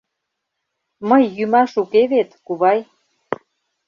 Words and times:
—Мый 1.09 1.23
йӱмаш 1.37 1.71
уке 1.81 2.03
вет, 2.11 2.29
кувай. 2.45 2.79